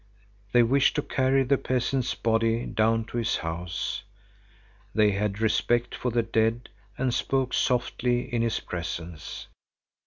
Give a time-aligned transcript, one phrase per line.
[0.51, 4.01] They wished to carry the peasant's body down to his house.
[4.95, 9.45] They had respect for the dead and spoke softly in his presence.